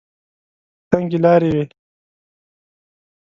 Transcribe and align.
تنګې 0.89 1.19
لارې 1.23 1.49
وې. 1.55 1.63